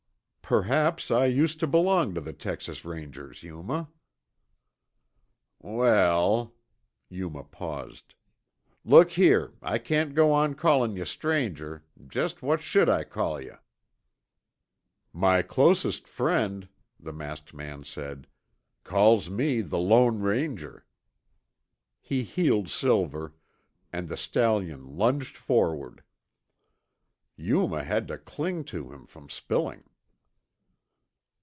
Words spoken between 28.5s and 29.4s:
to keep from